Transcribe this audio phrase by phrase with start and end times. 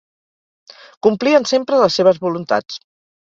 [1.07, 2.81] Complien sempre les seves voluntats.